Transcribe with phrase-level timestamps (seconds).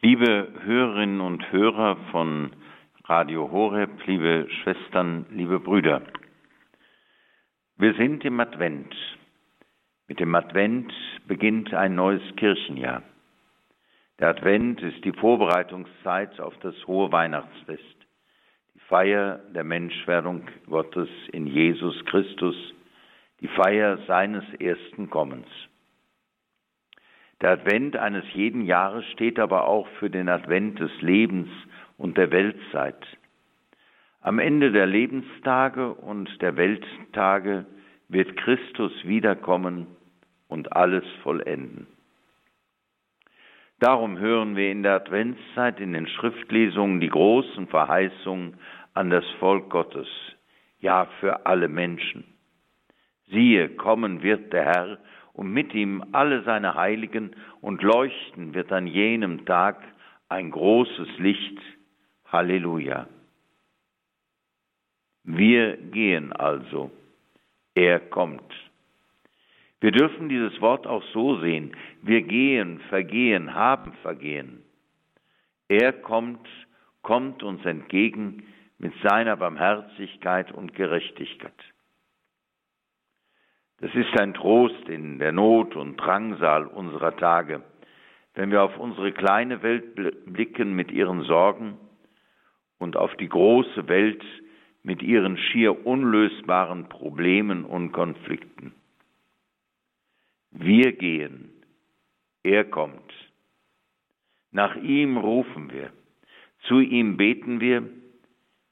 [0.00, 2.52] Liebe Hörerinnen und Hörer von
[3.06, 6.02] Radio Horeb, liebe Schwestern, liebe Brüder,
[7.78, 8.94] wir sind im Advent.
[10.06, 10.92] Mit dem Advent
[11.26, 13.02] beginnt ein neues Kirchenjahr.
[14.20, 18.06] Der Advent ist die Vorbereitungszeit auf das hohe Weihnachtsfest,
[18.76, 22.54] die Feier der Menschwerdung Gottes in Jesus Christus,
[23.40, 25.48] die Feier seines ersten Kommens.
[27.40, 31.48] Der Advent eines jeden Jahres steht aber auch für den Advent des Lebens
[31.96, 33.06] und der Weltzeit.
[34.20, 37.66] Am Ende der Lebenstage und der Welttage
[38.08, 39.86] wird Christus wiederkommen
[40.48, 41.86] und alles vollenden.
[43.78, 48.56] Darum hören wir in der Adventszeit in den Schriftlesungen die großen Verheißungen
[48.94, 50.08] an das Volk Gottes,
[50.80, 52.24] ja für alle Menschen.
[53.28, 54.98] Siehe, kommen wird der Herr
[55.38, 59.80] und mit ihm alle seine Heiligen, und leuchten wird an jenem Tag
[60.28, 61.58] ein großes Licht.
[62.26, 63.06] Halleluja.
[65.22, 66.90] Wir gehen also,
[67.76, 68.52] er kommt.
[69.80, 74.64] Wir dürfen dieses Wort auch so sehen, wir gehen, vergehen, haben vergehen.
[75.68, 76.48] Er kommt,
[77.02, 78.42] kommt uns entgegen
[78.78, 81.54] mit seiner Barmherzigkeit und Gerechtigkeit.
[83.80, 87.62] Das ist ein Trost in der Not und Drangsal unserer Tage,
[88.34, 89.94] wenn wir auf unsere kleine Welt
[90.26, 91.78] blicken mit ihren Sorgen
[92.78, 94.22] und auf die große Welt
[94.82, 98.74] mit ihren schier unlösbaren Problemen und Konflikten.
[100.50, 101.50] Wir gehen,
[102.42, 103.12] er kommt.
[104.50, 105.92] Nach ihm rufen wir,
[106.62, 107.88] zu ihm beten wir,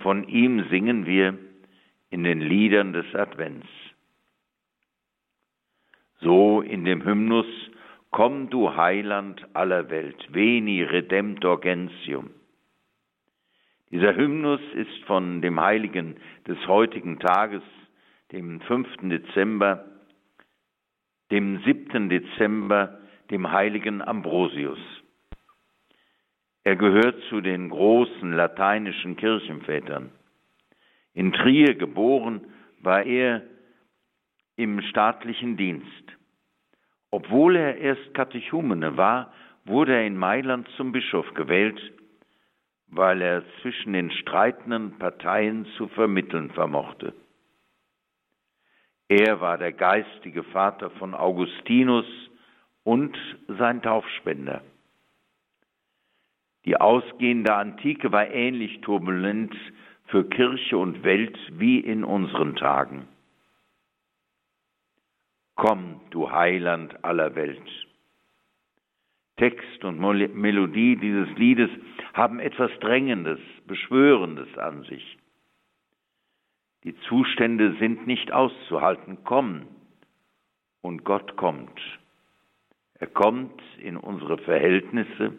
[0.00, 1.38] von ihm singen wir
[2.10, 3.68] in den Liedern des Advents
[6.20, 7.46] so in dem Hymnus
[8.10, 12.30] Komm du Heiland aller Welt, veni redemptor gentium.
[13.92, 17.62] Dieser Hymnus ist von dem Heiligen des heutigen Tages,
[18.32, 18.88] dem 5.
[19.02, 19.84] Dezember,
[21.30, 22.08] dem 7.
[22.08, 22.98] Dezember,
[23.30, 24.78] dem heiligen Ambrosius.
[26.64, 30.10] Er gehört zu den großen lateinischen Kirchenvätern.
[31.14, 32.40] In Trier geboren
[32.80, 33.42] war er
[34.60, 36.04] im staatlichen Dienst.
[37.10, 39.32] Obwohl er erst Katechumene war,
[39.64, 41.80] wurde er in Mailand zum Bischof gewählt,
[42.88, 47.14] weil er zwischen den streitenden Parteien zu vermitteln vermochte.
[49.08, 52.06] Er war der geistige Vater von Augustinus
[52.84, 53.16] und
[53.48, 54.60] sein Taufspender.
[56.66, 59.56] Die ausgehende Antike war ähnlich turbulent
[60.08, 63.08] für Kirche und Welt wie in unseren Tagen.
[65.60, 67.60] Komm, du Heiland aller Welt.
[69.36, 71.68] Text und Melodie dieses Liedes
[72.14, 75.18] haben etwas Drängendes, Beschwörendes an sich.
[76.84, 79.18] Die Zustände sind nicht auszuhalten.
[79.24, 79.66] Komm,
[80.80, 81.78] und Gott kommt.
[82.94, 85.34] Er kommt in unsere Verhältnisse,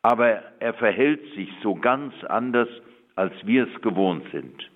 [0.00, 0.28] aber
[0.60, 2.68] er verhält sich so ganz anders,
[3.16, 4.70] als wir es gewohnt sind.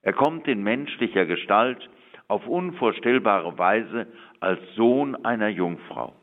[0.00, 1.90] Er kommt in menschlicher Gestalt
[2.30, 4.06] auf unvorstellbare Weise
[4.38, 6.14] als Sohn einer Jungfrau.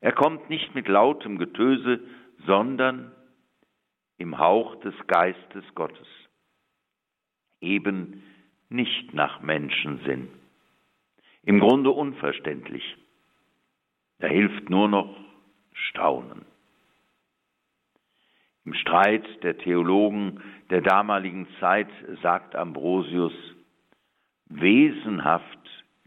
[0.00, 1.98] Er kommt nicht mit lautem Getöse,
[2.46, 3.10] sondern
[4.18, 6.06] im Hauch des Geistes Gottes.
[7.60, 8.22] Eben
[8.68, 10.28] nicht nach Menschensinn.
[11.42, 12.96] Im Grunde unverständlich.
[14.20, 15.16] Da hilft nur noch
[15.72, 16.44] Staunen.
[18.64, 20.40] Im Streit der Theologen
[20.70, 21.88] der damaligen Zeit
[22.22, 23.32] sagt Ambrosius,
[24.60, 25.58] wesenhaft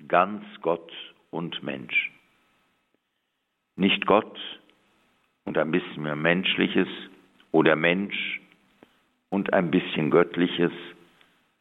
[0.07, 0.91] ganz Gott
[1.31, 2.11] und Mensch.
[3.75, 4.39] Nicht Gott
[5.43, 6.87] und ein bisschen mehr Menschliches
[7.51, 8.41] oder Mensch
[9.29, 10.71] und ein bisschen Göttliches,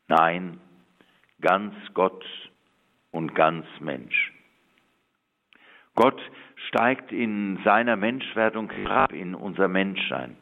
[0.08, 0.60] nein,
[1.40, 2.24] ganz Gott
[3.10, 4.32] und ganz Mensch.
[5.94, 6.20] Gott
[6.68, 10.36] steigt in seiner Menschwerdung herab in unser Menschsein.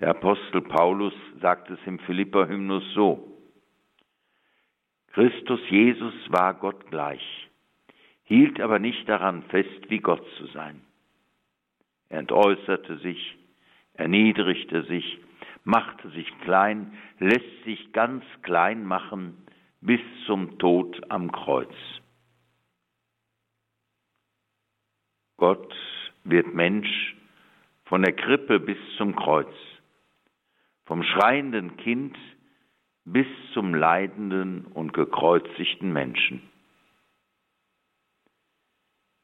[0.00, 3.37] Der Apostel Paulus sagt es im Philipper-Hymnus so,
[5.18, 7.50] Christus Jesus war Gott gleich,
[8.22, 10.80] hielt aber nicht daran fest, wie Gott zu sein.
[12.08, 13.36] Er entäußerte sich,
[13.94, 15.18] erniedrigte sich,
[15.64, 19.36] machte sich klein, lässt sich ganz klein machen
[19.80, 21.74] bis zum Tod am Kreuz.
[25.36, 25.74] Gott
[26.22, 27.16] wird Mensch
[27.86, 29.52] von der Krippe bis zum Kreuz,
[30.86, 32.16] vom schreienden Kind
[33.12, 36.42] bis zum leidenden und gekreuzigten Menschen.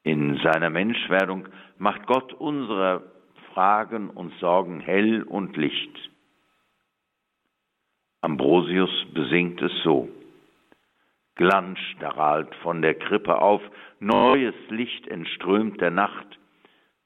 [0.03, 1.47] In seiner Menschwerdung
[1.77, 3.11] macht Gott unsere
[3.53, 6.11] Fragen und Sorgen hell und Licht.
[8.21, 10.09] Ambrosius besingt es so.
[11.35, 13.61] Glanz strahlt von der Krippe auf,
[13.99, 16.39] neues Licht entströmt der Nacht,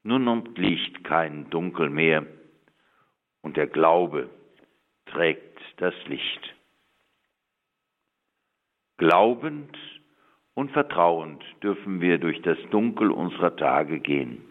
[0.02, 2.26] nun umliegt kein Dunkel mehr,
[3.42, 4.30] und der Glaube
[5.06, 6.54] trägt das Licht.
[9.00, 9.78] Glaubend
[10.52, 14.42] und vertrauend dürfen wir durch das Dunkel unserer Tage gehen.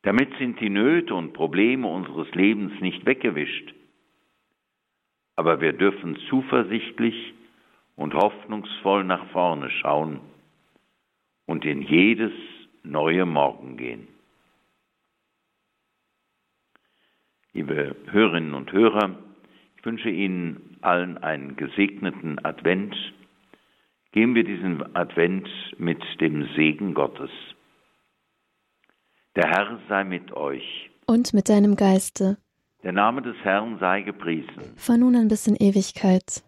[0.00, 3.74] Damit sind die Nöte und Probleme unseres Lebens nicht weggewischt,
[5.36, 7.34] aber wir dürfen zuversichtlich
[7.94, 10.20] und hoffnungsvoll nach vorne schauen
[11.44, 12.32] und in jedes
[12.84, 14.08] neue Morgen gehen.
[17.52, 19.18] Liebe Hörerinnen und Hörer,
[19.80, 22.94] ich wünsche Ihnen allen einen gesegneten Advent.
[24.12, 25.48] Gehen wir diesen Advent
[25.78, 27.30] mit dem Segen Gottes.
[29.36, 30.90] Der Herr sei mit euch.
[31.06, 32.36] Und mit deinem Geiste.
[32.82, 34.76] Der Name des Herrn sei gepriesen.
[34.76, 36.44] Von nun an bis in Ewigkeit.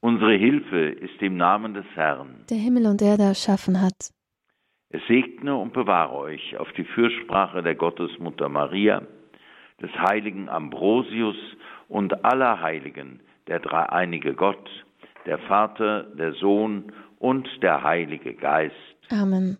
[0.00, 4.10] Unsere Hilfe ist im Namen des Herrn, der Himmel und Erde erschaffen hat.
[4.88, 9.02] Es segne und bewahre euch auf die Fürsprache der Gottesmutter Maria,
[9.82, 11.36] des heiligen Ambrosius
[11.90, 14.70] und aller Heiligen, der dreieinige Gott,
[15.26, 18.74] der Vater, der Sohn und der Heilige Geist.
[19.10, 19.58] Amen.